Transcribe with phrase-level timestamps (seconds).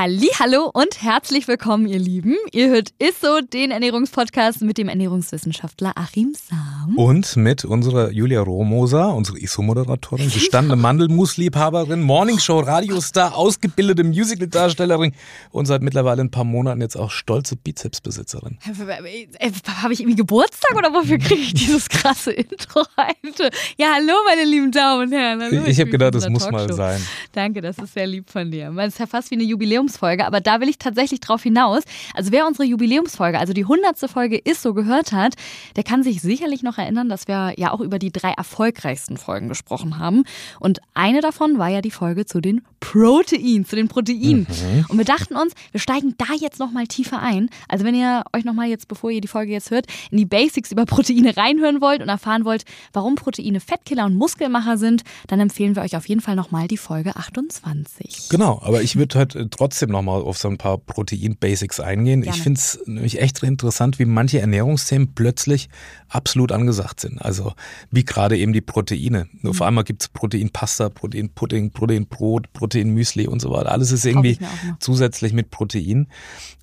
[0.00, 2.36] Hallo und herzlich willkommen, ihr Lieben.
[2.52, 6.96] Ihr hört Isso, den Ernährungspodcast mit dem Ernährungswissenschaftler Achim Sam.
[6.96, 15.14] Und mit unserer Julia Rohmoser, unsere Isso-Moderatorin, gestandene Mandelmus-Liebhaberin, Morningshow-Radiostar, ausgebildete Musical-Darstellerin
[15.50, 18.60] und seit mittlerweile ein paar Monaten jetzt auch stolze Bizepsbesitzerin.
[18.62, 23.50] Habe ich irgendwie Geburtstag oder wofür kriege ich dieses krasse Intro heute?
[23.76, 25.42] Ja, hallo, meine lieben Damen und Herren.
[25.42, 26.68] Hallo, ich, ich habe gedacht, das muss Talkshow.
[26.68, 27.04] mal sein.
[27.32, 28.72] Danke, das ist sehr lieb von dir.
[28.78, 31.82] Es ist ja fast wie eine Jubiläum Jubiläumsfolge, aber da will ich tatsächlich drauf hinaus.
[32.14, 35.34] Also wer unsere Jubiläumsfolge, also die hundertste Folge ist so gehört hat,
[35.76, 39.48] der kann sich sicherlich noch erinnern, dass wir ja auch über die drei erfolgreichsten Folgen
[39.48, 40.24] gesprochen haben.
[40.60, 44.46] Und eine davon war ja die Folge zu den Proteinen, zu den Proteinen.
[44.48, 44.86] Mhm.
[44.88, 47.48] Und wir dachten uns, wir steigen da jetzt nochmal tiefer ein.
[47.68, 50.72] Also wenn ihr euch nochmal jetzt, bevor ihr die Folge jetzt hört, in die Basics
[50.72, 55.76] über Proteine reinhören wollt und erfahren wollt, warum Proteine Fettkiller und Muskelmacher sind, dann empfehlen
[55.76, 58.28] wir euch auf jeden Fall nochmal die Folge 28.
[58.28, 62.22] Genau, aber ich würde halt trotzdem trotzdem nochmal auf so ein paar Protein-Basics eingehen.
[62.22, 62.36] Gerne.
[62.36, 65.68] Ich finde es nämlich echt interessant, wie manche Ernährungsthemen plötzlich
[66.08, 67.20] absolut angesagt sind.
[67.20, 67.52] Also
[67.90, 69.28] wie gerade eben die Proteine.
[69.42, 69.50] Mhm.
[69.50, 73.72] Auf einmal gibt es Proteinpasta, Proteinpudding, Proteinbrot, Proteinmüsli und so weiter.
[73.72, 74.38] Alles ist irgendwie
[74.80, 76.08] zusätzlich mit Protein.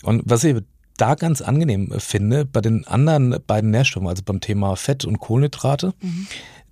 [0.03, 0.58] Und was ich
[0.97, 5.94] da ganz angenehm finde, bei den anderen beiden Nährstoffen, also beim Thema Fett und Kohlenhydrate,
[6.02, 6.28] mhm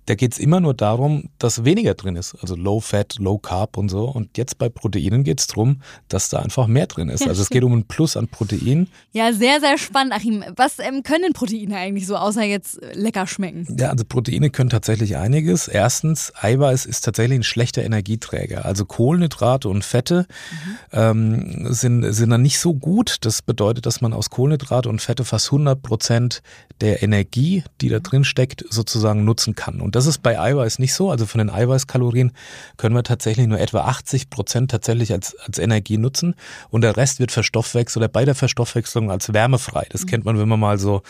[0.06, 2.34] da geht es immer nur darum, dass weniger drin ist.
[2.40, 4.04] Also Low Fat, Low Carb und so.
[4.04, 7.26] Und jetzt bei Proteinen geht es darum, dass da einfach mehr drin ist.
[7.26, 8.88] Also es geht um ein Plus an Protein.
[9.12, 10.44] Ja, sehr, sehr spannend, Achim.
[10.56, 13.66] Was ähm, können Proteine eigentlich so, außer jetzt lecker schmecken?
[13.78, 15.68] Ja, also Proteine können tatsächlich einiges.
[15.68, 18.64] Erstens, Eiweiß ist tatsächlich ein schlechter Energieträger.
[18.64, 20.76] Also Kohlenhydrate und Fette mhm.
[20.92, 23.18] ähm, sind, sind dann nicht so gut.
[23.22, 26.42] Das bedeutet, dass man aus Kohlenhydrate und Fette fast 100 Prozent
[26.80, 29.80] der Energie, die da drin steckt, sozusagen nutzen kann.
[29.80, 31.10] Und das ist bei Eiweiß nicht so.
[31.10, 32.32] Also von den Eiweißkalorien
[32.76, 36.34] können wir tatsächlich nur etwa 80 Prozent tatsächlich als, als Energie nutzen.
[36.70, 39.86] Und der Rest wird verstoffwechselt oder bei der Verstoffwechslung als wärmefrei.
[39.90, 40.06] Das mhm.
[40.06, 41.02] kennt man, wenn man mal so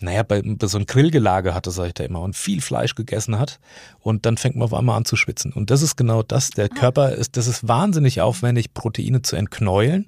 [0.00, 3.38] naja, bei, bei so ein Grillgelage hatte, sag ich da immer, und viel Fleisch gegessen
[3.38, 3.60] hat.
[4.00, 5.52] Und dann fängt man auf einmal an zu schwitzen.
[5.52, 6.50] Und das ist genau das.
[6.50, 6.68] Der ah.
[6.68, 10.06] Körper ist, das ist wahnsinnig aufwendig, Proteine zu entknäulen.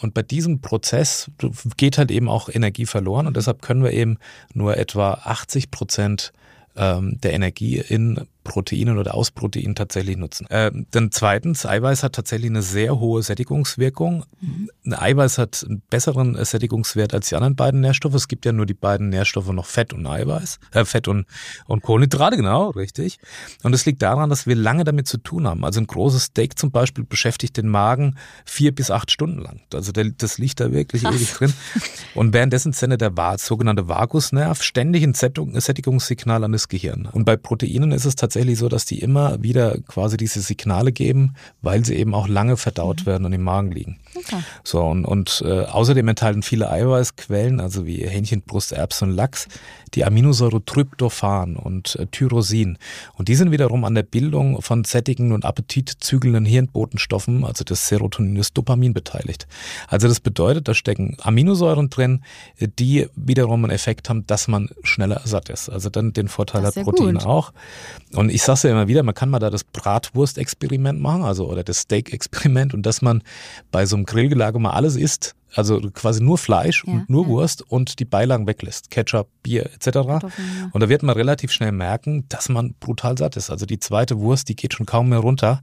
[0.00, 1.30] Und bei diesem Prozess
[1.76, 4.18] geht halt eben auch Energie verloren und deshalb können wir eben
[4.52, 6.32] nur etwa 80 Prozent
[6.76, 10.46] ähm, der Energie in Proteinen oder aus Proteinen tatsächlich nutzen.
[10.50, 14.24] Äh, dann zweitens, Eiweiß hat tatsächlich eine sehr hohe Sättigungswirkung.
[14.40, 14.70] Mhm.
[14.84, 18.14] Ein Eiweiß hat einen besseren Sättigungswert als die anderen beiden Nährstoffe.
[18.14, 21.26] Es gibt ja nur die beiden Nährstoffe noch Fett und Eiweiß, äh, Fett und,
[21.66, 23.18] und Kohlenhydrate, genau, richtig.
[23.62, 25.64] Und es liegt daran, dass wir lange damit zu tun haben.
[25.64, 29.62] Also ein großes Steak zum Beispiel beschäftigt den Magen vier bis acht Stunden lang.
[29.72, 31.14] Also der, das liegt da wirklich Krass.
[31.14, 31.52] ewig drin.
[32.14, 37.08] Und währenddessen sendet der sogenannte Vagusnerv ständig ein Sättigungssignal an das Gehirn.
[37.10, 40.90] Und bei Proteinen ist es tatsächlich tatsächlich so, dass die immer wieder quasi diese Signale
[40.90, 43.06] geben, weil sie eben auch lange verdaut mhm.
[43.06, 44.00] werden und im Magen liegen.
[44.16, 44.42] Okay.
[44.64, 49.46] So, und, und äh, außerdem enthalten viele Eiweißquellen, also wie Hähnchenbrust, Erbsen und Lachs,
[49.94, 52.78] die Aminosäure Tryptophan und äh, Tyrosin.
[53.14, 58.34] Und die sind wiederum an der Bildung von sättigen und appetitzügelnden Hirnbotenstoffen, also das Serotonin,
[58.34, 59.46] das Dopamin beteiligt.
[59.86, 62.24] Also das bedeutet, da stecken Aminosäuren drin,
[62.58, 65.68] die wiederum einen Effekt haben, dass man schneller satt ist.
[65.68, 67.26] Also dann den Vorteil hat Protein gut.
[67.26, 67.52] auch.
[68.12, 71.24] Und und ich sage es ja immer wieder, man kann mal da das Bratwurst-Experiment machen,
[71.24, 73.22] also oder das Steak-Experiment und dass man
[73.70, 77.28] bei so einem Grillgelage mal alles isst, also quasi nur Fleisch ja, und nur ja.
[77.28, 79.98] Wurst und die Beilagen weglässt, Ketchup, Bier etc.
[80.72, 83.50] Und da wird man relativ schnell merken, dass man brutal satt ist.
[83.50, 85.62] Also die zweite Wurst, die geht schon kaum mehr runter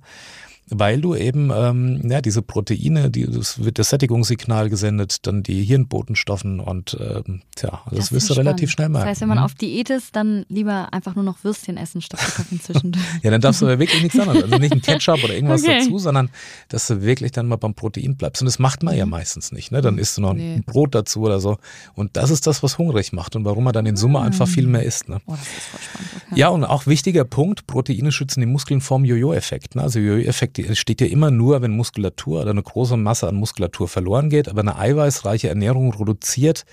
[0.74, 5.64] weil du eben ähm, ja, diese Proteine, die, das wird das Sättigungssignal gesendet, dann die
[5.64, 9.04] Hirnbotenstoffen und ähm, tja, das, das wirst du relativ schnell merken.
[9.04, 9.44] Das heißt, wenn man mhm.
[9.44, 13.04] auf Diät ist, dann lieber einfach nur noch Würstchen essen statt Kartoffeln zwischendurch.
[13.22, 14.44] ja, dann darfst du ja wirklich nichts anderes.
[14.44, 15.80] Also nicht ein Ketchup oder irgendwas okay.
[15.80, 16.30] dazu, sondern
[16.70, 18.42] dass du wirklich dann mal beim Protein bleibst.
[18.42, 19.00] Und das macht man mhm.
[19.00, 19.72] ja meistens nicht.
[19.72, 19.82] Ne?
[19.82, 20.56] Dann isst du noch nee.
[20.56, 21.58] ein Brot dazu oder so.
[21.96, 24.26] Und das ist das, was hungrig macht und warum man dann in Summe mhm.
[24.26, 25.10] einfach viel mehr isst.
[25.10, 25.20] Ne?
[25.26, 26.10] Oh, das ist voll spannend.
[26.28, 26.40] Okay.
[26.40, 29.76] Ja, und auch wichtiger Punkt, Proteine schützen die Muskeln vorm Jojo-Effekt.
[29.76, 29.82] Ne?
[29.82, 33.88] Also Jojo-Effekt es steht ja immer nur, wenn Muskulatur oder eine große Masse an Muskulatur
[33.88, 36.66] verloren geht, aber eine eiweißreiche Ernährung reduziert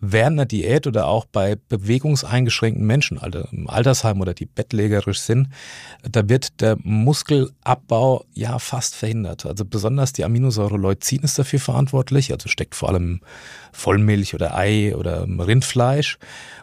[0.00, 5.48] während einer Diät oder auch bei bewegungseingeschränkten Menschen, also im Altersheim oder die bettlägerisch sind,
[6.02, 9.46] da wird der Muskelabbau ja fast verhindert.
[9.46, 13.20] Also besonders die Aminosäure Leucin ist dafür verantwortlich, also steckt vor allem
[13.72, 16.18] Vollmilch oder Ei oder Rindfleisch.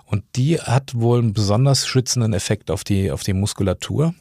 [0.06, 4.14] Und die hat wohl einen besonders schützenden Effekt auf die, auf die Muskulatur.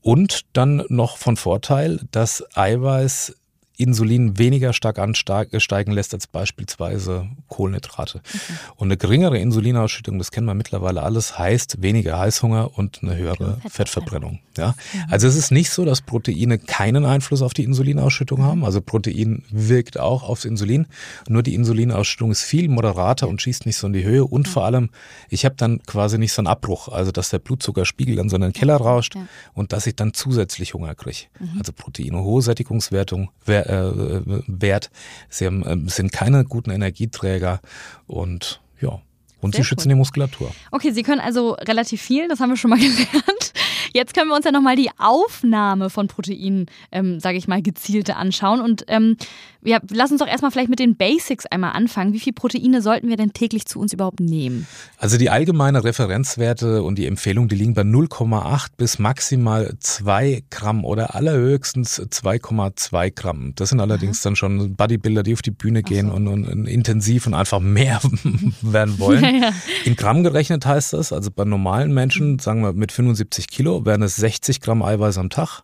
[0.00, 3.34] Und dann noch von Vorteil, dass Eiweiß
[3.78, 8.18] Insulin weniger stark ansteigen lässt als beispielsweise Kohlenhydrate.
[8.18, 8.38] Okay.
[8.76, 13.60] Und eine geringere Insulinausschüttung, das kennen wir mittlerweile alles, heißt weniger Heißhunger und eine höhere
[13.68, 14.40] Fettverbrennung.
[14.56, 14.74] Ja?
[15.08, 18.64] Also es ist nicht so, dass Proteine keinen Einfluss auf die Insulinausschüttung haben.
[18.64, 20.86] Also Protein wirkt auch aufs Insulin.
[21.28, 24.24] Nur die Insulinausschüttung ist viel moderater und schießt nicht so in die Höhe.
[24.24, 24.90] Und vor allem,
[25.30, 28.42] ich habe dann quasi nicht so einen Abbruch, also dass der Blutzuckerspiegel dann so in
[28.42, 29.26] den Keller rauscht ja.
[29.54, 31.26] und dass ich dann zusätzlich Hunger kriege.
[31.38, 31.58] Mhm.
[31.58, 33.30] Also Proteine, hohe Sättigungswertung,
[33.68, 34.90] äh, Wert.
[35.28, 37.60] Sie haben, äh, sind keine guten Energieträger
[38.06, 39.00] und ja.
[39.40, 39.94] Und Sehr sie schützen cool.
[39.94, 40.52] die Muskulatur.
[40.72, 43.52] Okay, sie können also relativ viel, das haben wir schon mal gelernt.
[43.92, 48.16] Jetzt können wir uns ja nochmal die Aufnahme von Proteinen, ähm, sage ich mal, gezielte
[48.16, 48.60] anschauen.
[48.60, 49.16] Und ähm,
[49.62, 52.12] ja, lass uns doch erstmal vielleicht mit den Basics einmal anfangen.
[52.12, 54.66] Wie viele Proteine sollten wir denn täglich zu uns überhaupt nehmen?
[54.98, 60.84] Also die allgemeine Referenzwerte und die Empfehlung, die liegen bei 0,8 bis maximal 2 Gramm
[60.84, 63.52] oder allerhöchstens 2,2 Gramm.
[63.56, 64.24] Das sind allerdings Aha.
[64.24, 66.14] dann schon Bodybuilder, die auf die Bühne gehen so.
[66.14, 68.00] und, und, und, intensiv und einfach mehr
[68.62, 69.22] werden wollen.
[69.24, 69.52] Ja, ja.
[69.84, 74.02] In Gramm gerechnet heißt das, also bei normalen Menschen, sagen wir mit 75 Kilo, wären
[74.02, 75.62] es 60 Gramm Eiweiß am Tag.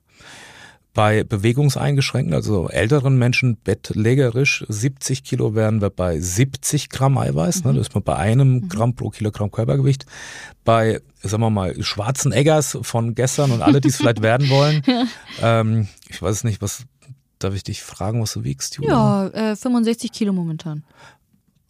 [0.94, 7.64] Bei Bewegungseingeschränkten, also älteren Menschen, bettlägerisch 70 Kilo wären wir bei 70 Gramm Eiweiß.
[7.64, 7.70] Ne?
[7.70, 7.74] Mhm.
[7.74, 8.68] Ne, das ist man bei einem mhm.
[8.68, 10.06] Gramm pro Kilogramm Körpergewicht.
[10.64, 14.82] Bei, sagen wir mal, schwarzen Eggers von gestern und alle, die es vielleicht werden wollen.
[15.42, 16.84] Ähm, ich weiß nicht, was
[17.40, 19.30] darf ich dich fragen, was du wiegst, Julia?
[19.34, 20.84] Ja, äh, 65 Kilo momentan.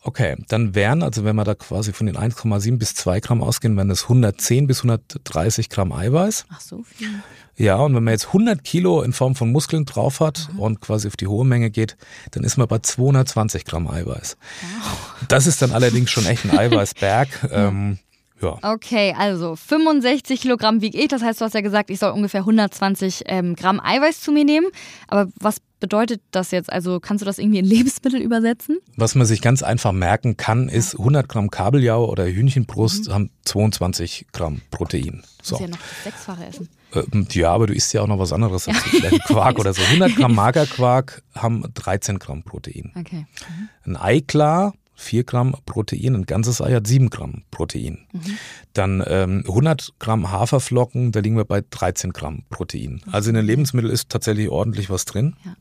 [0.06, 3.74] Okay, dann wären, also wenn wir da quasi von den 1,7 bis 2 Gramm ausgehen,
[3.74, 6.44] wären das 110 bis 130 Gramm Eiweiß.
[6.50, 7.08] Ach so viel.
[7.56, 10.58] Ja, und wenn man jetzt 100 Kilo in Form von Muskeln drauf hat mhm.
[10.58, 11.96] und quasi auf die hohe Menge geht,
[12.32, 14.36] dann ist man bei 220 Gramm Eiweiß.
[14.82, 15.26] Wow.
[15.28, 17.28] Das ist dann allerdings schon echt ein Eiweißberg.
[17.50, 17.98] ähm,
[18.44, 18.58] ja.
[18.74, 21.08] Okay, also 65 Kilogramm wiege ich.
[21.08, 24.44] Das heißt, du hast ja gesagt, ich soll ungefähr 120 ähm, Gramm Eiweiß zu mir
[24.44, 24.66] nehmen.
[25.08, 26.72] Aber was bedeutet das jetzt?
[26.72, 28.78] Also kannst du das irgendwie in Lebensmittel übersetzen?
[28.96, 33.12] Was man sich ganz einfach merken kann, ist 100 Gramm Kabeljau oder Hühnchenbrust mhm.
[33.12, 35.22] haben 22 Gramm Protein.
[35.42, 35.56] So.
[35.56, 36.68] Du ja noch Sechsfache essen.
[36.94, 38.80] Ähm, ja, aber du isst ja auch noch was anderes dazu.
[38.88, 39.82] Vielleicht Quark oder so.
[39.82, 42.92] 100 Gramm Magerquark haben 13 Gramm Protein.
[42.98, 43.26] Okay.
[43.48, 43.68] Mhm.
[43.84, 48.06] Ein Eiklar 4 Gramm Protein, ein ganzes Ei hat 7 Gramm Protein.
[48.12, 48.38] Mhm.
[48.72, 53.00] Dann ähm, 100 Gramm Haferflocken, da liegen wir bei 13 Gramm Protein.
[53.10, 55.36] Also in den Lebensmitteln ist tatsächlich ordentlich was drin.
[55.44, 55.56] Ja.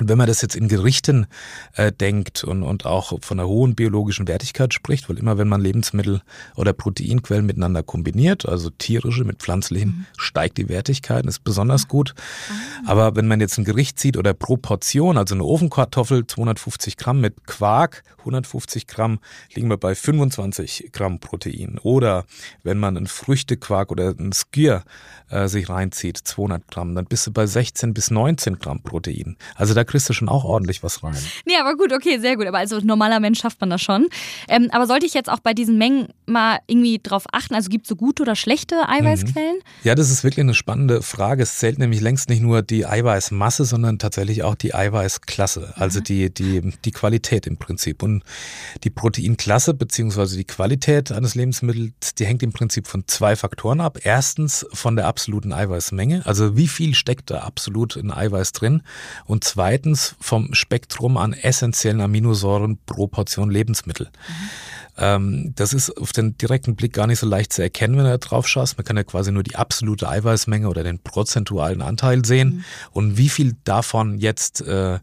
[0.00, 1.26] Und wenn man das jetzt in Gerichten
[1.74, 5.60] äh, denkt und, und auch von einer hohen biologischen Wertigkeit spricht, weil immer wenn man
[5.60, 6.20] Lebensmittel
[6.56, 10.06] oder Proteinquellen miteinander kombiniert, also tierische mit pflanzlichen, mhm.
[10.16, 12.14] steigt die Wertigkeit, ist besonders gut.
[12.48, 12.88] Mhm.
[12.88, 17.20] Aber wenn man jetzt ein Gericht sieht oder pro Portion, also eine Ofenkartoffel 250 Gramm
[17.20, 19.20] mit Quark 150 Gramm,
[19.54, 21.78] liegen wir bei 25 Gramm Protein.
[21.82, 22.24] Oder
[22.62, 24.82] wenn man einen Früchtequark oder einen Skier
[25.28, 29.36] äh, sich reinzieht, 200 Gramm, dann bist du bei 16 bis 19 Gramm Protein.
[29.54, 31.16] Also da kriegst du schon auch ordentlich was rein.
[31.44, 32.46] Nee, aber gut, okay, sehr gut.
[32.46, 34.08] Aber als normaler Mensch schafft man das schon.
[34.48, 37.54] Ähm, aber sollte ich jetzt auch bei diesen Mengen mal irgendwie drauf achten?
[37.54, 39.56] Also gibt es so gute oder schlechte Eiweißquellen?
[39.56, 39.84] Mhm.
[39.84, 41.42] Ja, das ist wirklich eine spannende Frage.
[41.42, 46.04] Es zählt nämlich längst nicht nur die Eiweißmasse, sondern tatsächlich auch die Eiweißklasse, also mhm.
[46.04, 48.02] die, die, die Qualität im Prinzip.
[48.02, 48.22] Und
[48.82, 50.36] die Proteinklasse bzw.
[50.36, 53.98] die Qualität eines Lebensmittels, die hängt im Prinzip von zwei Faktoren ab.
[54.02, 58.82] Erstens von der absoluten Eiweißmenge, also wie viel steckt da absolut in Eiweiß drin.
[59.26, 64.06] Und zweitens zweitens vom Spektrum an essentiellen Aminosäuren pro Portion Lebensmittel.
[64.06, 64.32] Mhm.
[64.96, 68.10] Ähm, das ist auf den direkten Blick gar nicht so leicht zu erkennen, wenn du
[68.10, 68.78] da drauf schaust.
[68.78, 72.48] Man kann ja quasi nur die absolute Eiweißmenge oder den prozentualen Anteil sehen.
[72.48, 72.64] Mhm.
[72.92, 75.00] Und wie viel davon jetzt äh,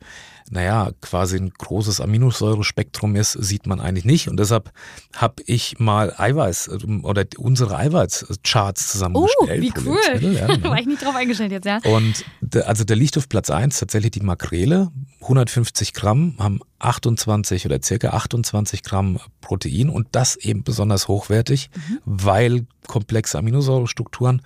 [0.52, 4.28] naja, quasi ein großes Aminosäurespektrum ist, sieht man eigentlich nicht.
[4.28, 4.72] Und deshalb
[5.16, 9.50] habe ich mal Eiweiß ähm, oder unsere Eiweißcharts zusammengestellt.
[9.50, 10.34] Oh, wie cool.
[10.36, 10.72] Ja, genau.
[10.72, 11.80] War ich nicht drauf eingestellt jetzt, ja.
[11.86, 14.92] Und also der liegt auf Platz 1 tatsächlich die Makrele.
[15.22, 22.00] 150 Gramm haben 28 oder circa 28 Gramm Protein und das eben besonders hochwertig, mhm.
[22.06, 24.42] weil komplexe Aminosäurestrukturen.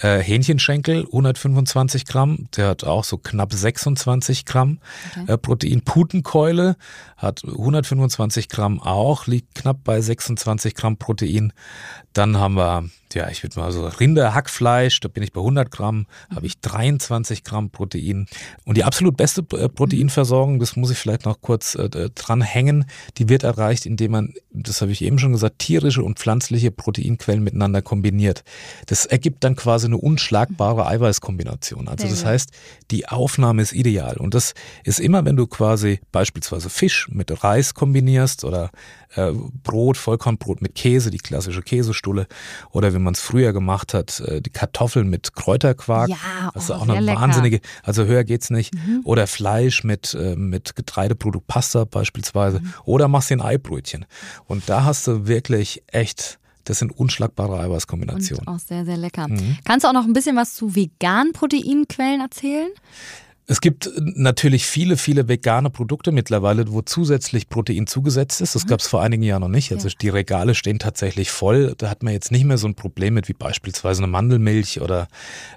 [0.00, 4.78] Äh, Hähnchenschenkel 125 Gramm, der hat auch so knapp 26 Gramm
[5.10, 5.32] okay.
[5.32, 5.82] äh, Protein.
[5.82, 6.76] Putenkeule
[7.16, 11.52] hat 125 Gramm auch, liegt knapp bei 26 Gramm Protein.
[12.12, 16.06] Dann haben wir, ja, ich würde mal so Rinderhackfleisch, da bin ich bei 100 Gramm,
[16.30, 16.36] mhm.
[16.36, 18.26] habe ich 23 Gramm Protein.
[18.64, 22.84] Und die absolut beste äh, Proteinversorgung, das muss ich vielleicht noch kurz kurz äh, dranhängen,
[23.16, 27.42] die wird erreicht, indem man, das habe ich eben schon gesagt, tierische und pflanzliche Proteinquellen
[27.42, 28.44] miteinander kombiniert.
[28.86, 31.88] Das ergibt dann quasi eine unschlagbare Eiweißkombination.
[31.88, 32.50] Also das heißt,
[32.90, 34.16] die Aufnahme ist ideal.
[34.16, 38.70] Und das ist immer, wenn du quasi beispielsweise Fisch mit Reis kombinierst oder
[39.14, 39.32] äh,
[39.62, 42.26] Brot, Vollkornbrot mit Käse, die klassische Käsestulle.
[42.70, 46.10] Oder wenn man es früher gemacht hat, äh, die Kartoffeln mit Kräuterquark.
[46.10, 47.20] Ja, das ist oh, auch eine lecker.
[47.20, 48.74] wahnsinnige, also höher geht's nicht.
[48.74, 49.00] Mhm.
[49.04, 52.60] Oder Fleisch mit, äh, mit Getreideprodukt Pasta beispielsweise.
[52.60, 52.72] Mhm.
[52.84, 54.06] Oder machst du ein Eibrötchen.
[54.46, 58.46] Und da hast du wirklich echt das sind unschlagbare Eiweißkombinationen.
[58.46, 59.26] Und auch sehr, sehr lecker.
[59.26, 59.56] Mhm.
[59.64, 62.68] Kannst du auch noch ein bisschen was zu veganen Proteinquellen erzählen?
[63.50, 68.54] Es gibt natürlich viele, viele vegane Produkte mittlerweile, wo zusätzlich Protein zugesetzt ist.
[68.54, 68.68] Das mhm.
[68.68, 69.72] gab es vor einigen Jahren noch nicht.
[69.72, 69.94] Also ja.
[70.02, 71.74] die Regale stehen tatsächlich voll.
[71.78, 75.08] Da hat man jetzt nicht mehr so ein Problem mit wie beispielsweise eine Mandelmilch oder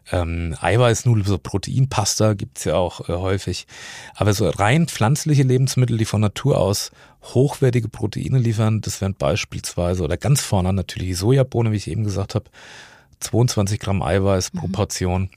[0.09, 3.67] ähm, Eiweißnudeln, so Proteinpasta gibt's ja auch äh, häufig.
[4.15, 6.91] Aber so rein pflanzliche Lebensmittel, die von Natur aus
[7.33, 12.05] hochwertige Proteine liefern, das wären beispielsweise oder ganz vorne natürlich die Sojabohne, wie ich eben
[12.05, 12.45] gesagt habe,
[13.19, 14.71] 22 Gramm Eiweiß pro mhm.
[14.71, 15.29] Portion.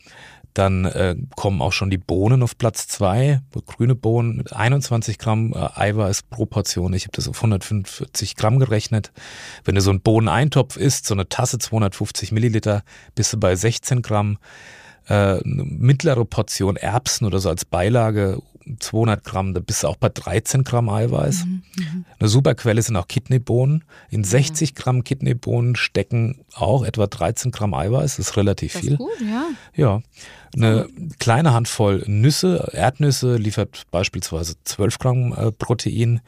[0.55, 5.53] Dann äh, kommen auch schon die Bohnen auf Platz zwei, grüne Bohnen mit 21 Gramm
[5.53, 6.93] äh, Eiweiß pro Portion.
[6.95, 9.13] Ich habe das auf 145 Gramm gerechnet.
[9.65, 12.85] Wenn du so einen Bohneneintopf isst, so eine Tasse 250 Milliliter,
[13.17, 14.39] bist du bei 16 Gramm.
[15.07, 18.41] Äh, eine mittlere Portion Erbsen oder so als Beilage
[18.79, 21.45] 200 Gramm, da bist du auch bei 13 Gramm Eiweiß.
[21.45, 21.85] Mhm, mh.
[22.19, 23.85] Eine super Quelle sind auch Kidneybohnen.
[24.11, 28.17] In 60 Gramm Kidneybohnen stecken auch etwa 13 Gramm Eiweiß.
[28.17, 28.97] Das ist relativ das ist viel.
[28.97, 29.47] Gut, ja.
[29.75, 30.03] Ja.
[30.57, 36.21] Eine kleine Handvoll Nüsse, Erdnüsse liefert beispielsweise 12 Gramm äh, Protein.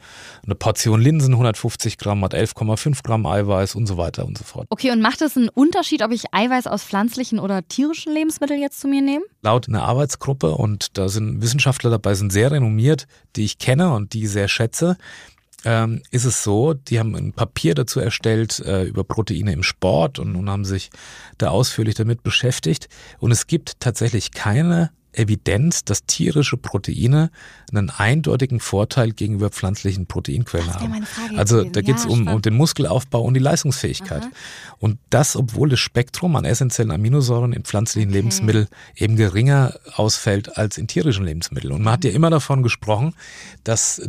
[0.43, 4.67] Eine Portion Linsen 150 Gramm hat 11,5 Gramm Eiweiß und so weiter und so fort.
[4.69, 8.79] Okay, und macht es einen Unterschied, ob ich Eiweiß aus pflanzlichen oder tierischen Lebensmitteln jetzt
[8.79, 9.23] zu mir nehme?
[9.41, 14.13] Laut einer Arbeitsgruppe, und da sind Wissenschaftler dabei, sind sehr renommiert, die ich kenne und
[14.13, 14.97] die sehr schätze,
[15.67, 20.17] ähm, ist es so, die haben ein Papier dazu erstellt äh, über Proteine im Sport
[20.17, 20.89] und, und haben sich
[21.37, 22.87] da ausführlich damit beschäftigt.
[23.19, 27.31] Und es gibt tatsächlich keine Evidenz, dass tierische Proteine
[27.71, 31.07] einen eindeutigen Vorteil gegenüber pflanzlichen Proteinquellen haben.
[31.35, 34.23] Also da geht es ja, um, um, den Muskelaufbau und die Leistungsfähigkeit.
[34.23, 34.31] Aha.
[34.79, 38.19] Und das, obwohl das Spektrum an essentiellen Aminosäuren in pflanzlichen okay.
[38.19, 41.73] Lebensmitteln eben geringer ausfällt als in tierischen Lebensmitteln.
[41.73, 41.93] Und man mhm.
[41.93, 43.13] hat ja immer davon gesprochen,
[43.63, 44.01] dass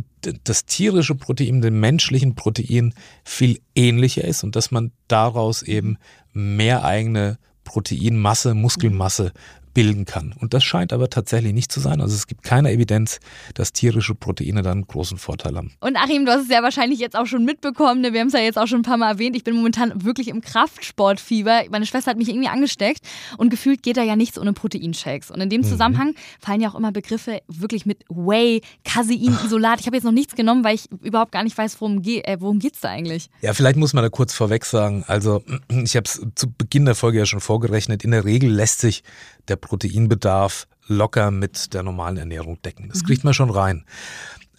[0.43, 5.97] das tierische Protein dem menschlichen Protein viel ähnlicher ist und dass man daraus eben
[6.33, 7.37] mehr eigene
[7.69, 9.31] Proteinmasse, Muskelmasse
[9.79, 10.35] bilden kann.
[10.37, 12.01] Und das scheint aber tatsächlich nicht zu sein.
[12.01, 13.21] Also es gibt keine Evidenz,
[13.53, 15.71] dass tierische Proteine dann einen großen Vorteil haben.
[15.79, 18.01] Und Achim, du hast es ja wahrscheinlich jetzt auch schon mitbekommen.
[18.01, 18.11] Ne?
[18.11, 19.37] Wir haben es ja jetzt auch schon ein paar Mal erwähnt.
[19.37, 21.61] Ich bin momentan wirklich im Kraftsportfieber.
[21.71, 23.07] Meine Schwester hat mich irgendwie angesteckt
[23.37, 25.31] und gefühlt geht da ja nichts ohne Proteinshakes.
[25.31, 25.67] Und in dem mhm.
[25.67, 26.15] Zusammenhang mhm.
[26.41, 29.79] fallen ja auch immer Begriffe wirklich mit Whey, Casein, Isolat.
[29.79, 32.35] Ich habe jetzt noch nichts genommen, weil ich überhaupt gar nicht weiß, worum, ge äh,
[32.41, 33.29] worum geht es da eigentlich.
[33.39, 35.05] Ja, vielleicht muss man da kurz vorweg sagen.
[35.07, 38.03] Also ich habe es zu Beginn der Folge ja schon vorgerechnet.
[38.03, 39.03] In der Regel lässt sich
[39.47, 42.89] der Proteinbedarf locker mit der normalen Ernährung decken.
[42.89, 43.05] Das mhm.
[43.05, 43.85] kriegt man schon rein.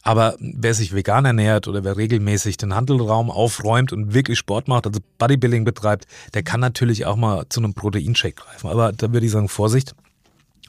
[0.03, 4.87] Aber wer sich vegan ernährt oder wer regelmäßig den Handelraum aufräumt und wirklich Sport macht,
[4.87, 8.71] also Bodybuilding betreibt, der kann natürlich auch mal zu einem Proteinshake greifen.
[8.71, 9.95] Aber da würde ich sagen, Vorsicht.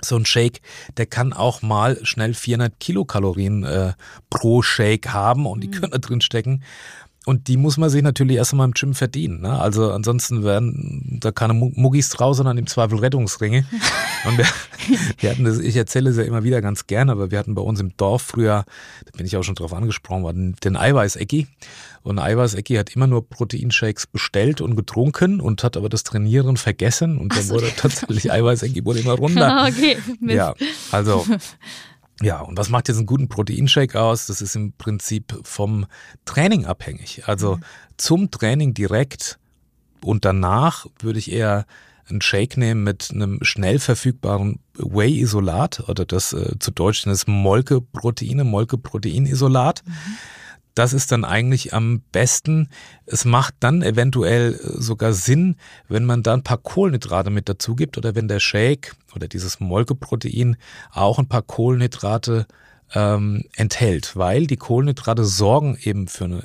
[0.03, 0.61] So ein Shake,
[0.97, 3.93] der kann auch mal schnell 400 Kilokalorien äh,
[4.31, 5.73] pro Shake haben und die mhm.
[5.73, 6.63] können da drin stecken.
[7.27, 9.41] Und die muss man sich natürlich erst einmal im Gym verdienen.
[9.41, 9.59] Ne?
[9.59, 13.63] Also ansonsten werden da keine Muggis draus, sondern im Zweifel Rettungsringe.
[14.25, 14.45] Und wir,
[15.19, 17.61] wir hatten das, ich erzähle es ja immer wieder ganz gerne, aber wir hatten bei
[17.61, 18.65] uns im Dorf früher,
[19.05, 21.47] da bin ich auch schon drauf angesprochen worden, den Eiweiß-Ecki.
[22.03, 27.19] Und Eiweiß-Ecki hat immer nur Proteinshakes bestellt und getrunken und hat aber das Trainieren vergessen.
[27.19, 27.53] Und dann so.
[27.55, 29.67] wurde tatsächlich Eiweiß-Ecki wurde immer runter.
[29.69, 30.37] okay, Mist.
[30.37, 30.55] Ja,
[30.91, 31.25] also
[32.21, 34.27] ja, und was macht jetzt einen guten Proteinshake aus?
[34.27, 35.85] Das ist im Prinzip vom
[36.25, 37.23] Training abhängig.
[37.27, 37.63] Also mhm.
[37.97, 39.39] zum Training direkt
[40.03, 41.65] und danach würde ich eher
[42.09, 48.43] einen Shake nehmen mit einem schnell verfügbaren Whey-Isolat oder das äh, zu Deutsch es Molke-Proteine,
[48.43, 49.83] Molke-Proteinisolat.
[49.85, 49.93] Mhm
[50.75, 52.69] das ist dann eigentlich am besten.
[53.05, 55.55] Es macht dann eventuell äh, sogar Sinn,
[55.87, 59.59] wenn man da ein paar Kohlenhydrate mit dazu gibt oder wenn der Shake oder dieses
[59.59, 60.57] Molkeprotein
[60.91, 62.47] auch ein paar Kohlenhydrate
[62.93, 66.43] ähm, enthält, weil die Kohlenhydrate sorgen eben für eine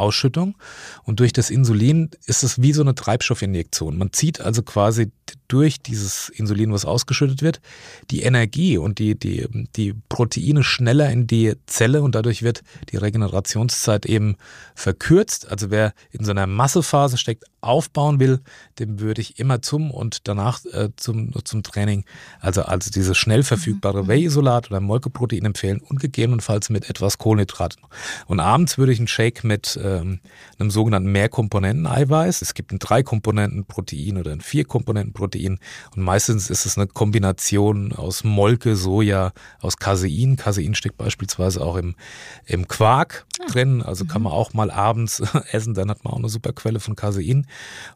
[0.00, 0.56] Insulinausschüttung
[1.04, 3.98] und durch das Insulin ist es wie so eine Treibstoffinjektion.
[3.98, 5.12] Man zieht also quasi
[5.48, 7.60] durch dieses Insulin, was ausgeschüttet wird,
[8.10, 12.96] die Energie und die, die, die Proteine schneller in die Zelle und dadurch wird die
[12.96, 14.36] Regenerationszeit eben
[14.74, 15.48] verkürzt.
[15.50, 18.40] Also wer in so einer Massephase steckt, aufbauen will,
[18.78, 22.04] dem würde ich immer zum und danach äh, zum, zum Training,
[22.40, 24.08] also, also dieses schnell verfügbare mhm.
[24.08, 27.82] Whey-Isolat oder Molkeprotein empfehlen und gegebenenfalls mit etwas Kohlenhydraten.
[28.26, 30.20] Und abends würde ich einen Shake mit ähm,
[30.58, 32.42] einem sogenannten Mehrkomponenten-Eiweiß.
[32.42, 35.58] Es gibt ein Drei-Komponenten-Protein oder ein Vier-Komponenten-Protein
[35.94, 40.36] und meistens ist es eine Kombination aus Molke, Soja, aus Casein.
[40.36, 41.94] Casein steckt beispielsweise auch im,
[42.46, 43.26] im Quark.
[43.48, 44.24] Drin, also kann mhm.
[44.24, 47.46] man auch mal abends essen, dann hat man auch eine super Quelle von Casein.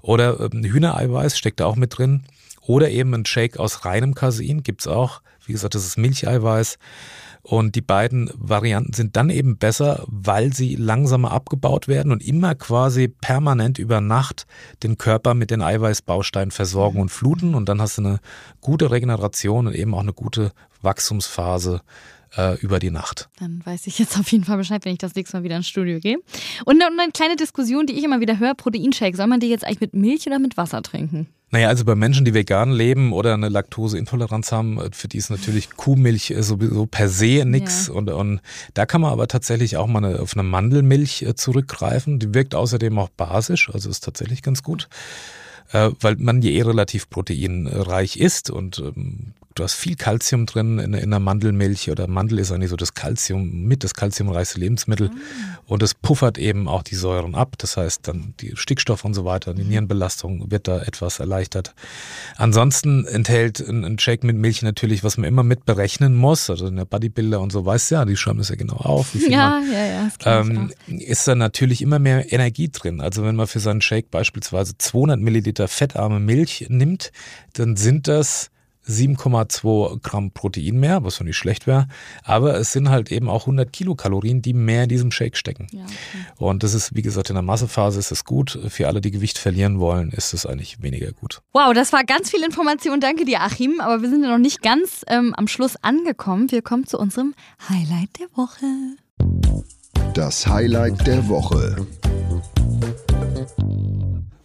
[0.03, 2.25] Oder ähm, Hühnereiweiß steckt da auch mit drin.
[2.67, 5.21] Oder eben ein Shake aus reinem Casein gibt's auch.
[5.47, 6.79] Wie gesagt, das ist Milcheiweiß.
[7.43, 12.55] Und die beiden Varianten sind dann eben besser, weil sie langsamer abgebaut werden und immer
[12.55, 14.47] quasi permanent über Nacht
[14.83, 17.55] den Körper mit den Eiweißbausteinen versorgen und fluten.
[17.55, 18.21] Und dann hast du eine
[18.63, 21.83] gute Regeneration und eben auch eine gute Wachstumsphase
[22.37, 23.29] äh, über die Nacht.
[23.39, 25.69] Dann weiß ich jetzt auf jeden Fall Bescheid, wenn ich das nächste Mal wieder ins
[25.69, 26.19] Studio gehe.
[26.65, 29.17] Und, und eine kleine Diskussion, die ich immer wieder höre: Proteinshake.
[29.17, 31.29] Soll man die jetzt eigentlich mit Milch oder mit Wasser trinken?
[31.55, 35.31] Naja, also bei Menschen, die vegan leben oder eine Laktoseintoleranz haben, äh, für die ist
[35.31, 37.87] natürlich Kuhmilch äh, sowieso per se nix.
[37.87, 37.95] Ja.
[37.95, 38.41] Und, und
[38.75, 42.19] da kann man aber tatsächlich auch mal eine, auf eine Mandelmilch äh, zurückgreifen.
[42.19, 44.89] Die wirkt außerdem auch basisch, also ist tatsächlich ganz gut
[45.73, 50.95] weil man ja eh relativ proteinreich ist und ähm, Du hast viel Kalzium drin in,
[50.95, 55.11] in der Mandelmilch oder Mandel ist eigentlich so das Kalzium mit, das kalziumreichste Lebensmittel.
[55.11, 55.21] Mhm.
[55.67, 57.55] Und es puffert eben auch die Säuren ab.
[57.59, 59.69] Das heißt, dann die Stickstoff und so weiter, die mhm.
[59.69, 61.73] Nierenbelastung wird da etwas erleichtert.
[62.37, 66.51] Ansonsten enthält ein, ein Shake mit Milch natürlich, was man immer mit berechnen muss.
[66.51, 69.15] Also in der Bodybuilder und so weiß ja, die schreiben das ja genau auf.
[69.15, 73.01] ja, man, ja, ja, ähm, ist da natürlich immer mehr Energie drin.
[73.01, 77.13] Also wenn man für seinen Shake beispielsweise 200 Milliliter fettarme Milch nimmt,
[77.53, 78.51] dann sind das
[78.87, 81.89] 7,2 Gramm Protein mehr, was schon nicht schlecht wäre.
[82.23, 85.67] Aber es sind halt eben auch 100 Kilokalorien, die mehr in diesem Shake stecken.
[85.73, 86.27] Ja, okay.
[86.37, 88.59] Und das ist, wie gesagt, in der Massephase ist es gut.
[88.69, 91.41] Für alle, die Gewicht verlieren wollen, ist es eigentlich weniger gut.
[91.53, 93.01] Wow, das war ganz viel Information.
[93.01, 93.81] Danke dir, Achim.
[93.81, 96.51] Aber wir sind ja noch nicht ganz ähm, am Schluss angekommen.
[96.51, 97.35] Wir kommen zu unserem
[97.69, 98.67] Highlight der Woche.
[100.15, 101.87] Das Highlight der Woche.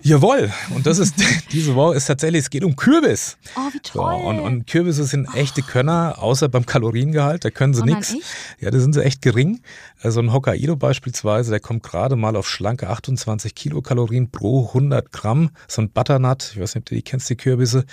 [0.01, 1.15] Jawohl, und das ist
[1.51, 3.37] diese Woche ist tatsächlich, es geht um Kürbis.
[3.55, 4.17] Oh, wie toll.
[4.19, 8.15] So, und, und, Kürbisse sind echte Könner, außer beim Kaloriengehalt, da können sie oh, nichts.
[8.59, 9.61] Ja, da sind sie echt gering.
[10.01, 15.49] Also ein Hokkaido beispielsweise, der kommt gerade mal auf schlanke 28 Kilokalorien pro 100 Gramm.
[15.67, 17.85] So ein Butternut, ich weiß nicht, ob du die kennst, die Kürbisse.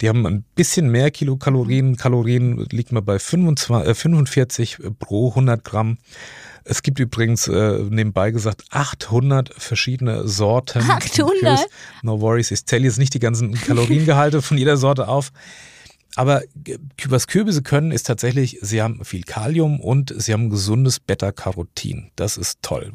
[0.00, 1.96] Die haben ein bisschen mehr Kilokalorien.
[1.96, 5.98] Kalorien liegt man bei 25, äh, 45 pro 100 Gramm.
[6.68, 10.82] Es gibt übrigens äh, nebenbei gesagt 800 verschiedene Sorten.
[10.82, 11.66] 800?
[12.02, 15.32] No worries, ich zähle jetzt nicht die ganzen Kaloriengehalte von jeder Sorte auf.
[16.14, 16.42] Aber
[17.06, 22.10] was Kürbisse können, ist tatsächlich, sie haben viel Kalium und sie haben gesundes Beta-Carotin.
[22.16, 22.92] Das ist toll.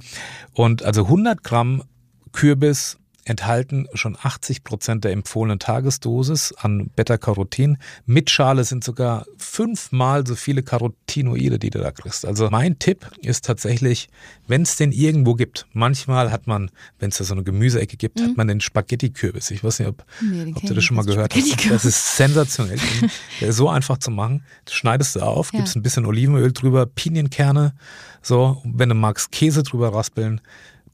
[0.53, 1.83] Und also 100 Gramm
[2.31, 7.77] Kürbis enthalten schon 80 Prozent der empfohlenen Tagesdosis an Beta-Carotin.
[8.05, 12.25] Mit Schale sind sogar fünfmal so viele Carotinoide, die du da kriegst.
[12.25, 14.09] Also mein Tipp ist tatsächlich,
[14.47, 18.19] wenn es den irgendwo gibt, manchmal hat man, wenn es da so eine Gemüseecke gibt,
[18.19, 18.23] mhm.
[18.23, 19.51] hat man den Spaghetti-Kürbis.
[19.51, 21.69] Ich weiß nicht, ob, nee, ob du das schon mal gehört hast.
[21.69, 22.79] Das ist sensationell.
[23.41, 24.43] Der ist so einfach zu machen.
[24.65, 25.59] Das schneidest du auf, ja.
[25.59, 27.73] gibst ein bisschen Olivenöl drüber, Pinienkerne,
[28.25, 30.39] so, wenn du magst, Käse drüber raspeln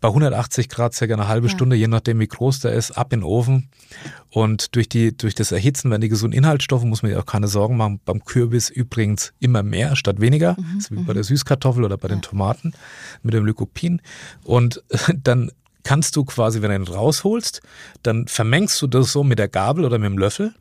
[0.01, 1.53] bei 180 Grad circa eine halbe ja.
[1.53, 3.69] Stunde, je nachdem wie groß der ist, ab in den Ofen.
[4.29, 7.47] Und durch, die, durch das Erhitzen werden die gesunden Inhaltsstoffe, muss man sich auch keine
[7.47, 7.99] Sorgen machen.
[8.05, 11.27] Beim Kürbis übrigens immer mehr statt weniger, mhm, so wie bei der mhm.
[11.27, 12.15] Süßkartoffel oder bei ja.
[12.15, 12.73] den Tomaten
[13.23, 14.01] mit dem Lycopin.
[14.43, 14.83] Und
[15.15, 15.51] dann
[15.83, 17.61] kannst du quasi, wenn du ihn rausholst,
[18.03, 20.53] dann vermengst du das so mit der Gabel oder mit dem Löffel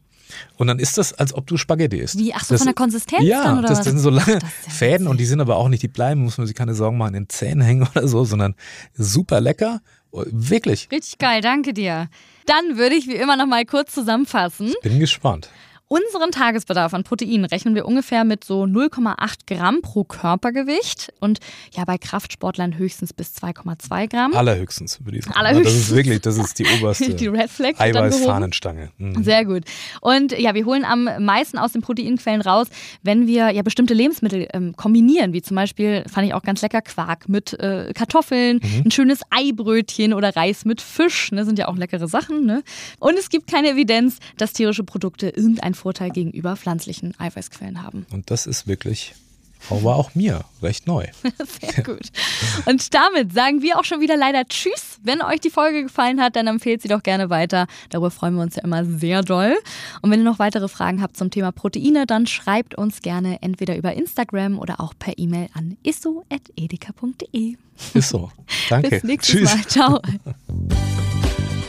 [0.57, 2.19] und dann ist das, als ob du Spaghetti isst.
[2.19, 2.35] Wie?
[2.35, 4.71] Ach so, das, von der Konsistenz ja, dann, oder das, das sind so lange Ach,
[4.71, 7.15] Fäden und die sind aber auch nicht, die bleiben, muss man sich keine Sorgen machen,
[7.15, 8.55] in den Zähnen hängen oder so, sondern
[8.95, 9.81] super lecker.
[10.11, 10.89] Wirklich.
[10.91, 12.09] Richtig geil, danke dir.
[12.47, 14.69] Dann würde ich wie immer noch mal kurz zusammenfassen.
[14.69, 15.51] Ich bin gespannt.
[15.91, 21.39] Unseren Tagesbedarf an Proteinen rechnen wir ungefähr mit so 0,8 Gramm pro Körpergewicht und
[21.73, 24.35] ja bei Kraftsportlern höchstens bis 2,2 Gramm.
[24.35, 25.39] Allerhöchstens würde ich sagen.
[25.39, 25.75] Allerhöchstens.
[25.75, 28.91] Das ist wirklich, das ist die oberste die Red Flag Eiweißfahnenstange.
[28.99, 29.25] Mhm.
[29.25, 29.65] Sehr gut.
[30.03, 32.67] Und ja, wir holen am meisten aus den Proteinquellen raus,
[33.03, 36.83] wenn wir ja bestimmte Lebensmittel ähm, kombinieren, wie zum Beispiel, fand ich auch ganz lecker,
[36.83, 38.83] Quark mit äh, Kartoffeln, mhm.
[38.85, 42.45] ein schönes Eibrötchen oder Reis mit Fisch, ne, sind ja auch leckere Sachen.
[42.45, 42.63] Ne?
[42.99, 48.07] Und es gibt keine Evidenz, dass tierische Produkte irgendein Vorteil gegenüber pflanzlichen Eiweißquellen haben.
[48.11, 49.15] Und das ist wirklich
[49.71, 51.07] aber auch mir recht neu.
[51.61, 52.11] Sehr gut.
[52.67, 54.99] Und damit sagen wir auch schon wieder leider Tschüss.
[55.03, 57.67] Wenn euch die Folge gefallen hat, dann empfehlt sie doch gerne weiter.
[57.91, 59.57] Darüber freuen wir uns ja immer sehr doll.
[60.01, 63.77] Und wenn ihr noch weitere Fragen habt zum Thema Proteine, dann schreibt uns gerne entweder
[63.77, 67.57] über Instagram oder auch per E-Mail an isso.edeka.de.
[67.95, 68.31] Ist so.
[68.69, 68.91] Danke.
[68.91, 69.55] Bis nächstes Tschüss.
[69.55, 69.67] Mal.
[69.67, 70.01] Ciao.